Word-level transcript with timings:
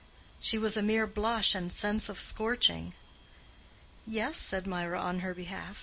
She 0.39 0.57
was 0.57 0.75
a 0.75 0.81
mere 0.81 1.05
blush 1.05 1.53
and 1.53 1.71
sense 1.71 2.09
of 2.09 2.19
scorching. 2.19 2.95
"Yes," 4.07 4.39
said 4.39 4.65
Mirah, 4.65 4.99
on 4.99 5.19
her 5.19 5.35
behalf. 5.35 5.79